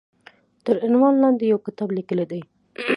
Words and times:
تر 0.65 0.75
عنوان 0.85 1.13
لاندې 1.21 1.43
يو 1.51 1.59
کتاب 1.67 1.89
ليکلی 1.97 2.25
دی 2.31 2.41